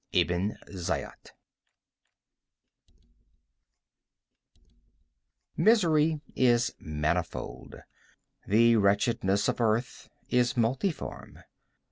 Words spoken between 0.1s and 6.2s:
—Ebn Zaiat. Misery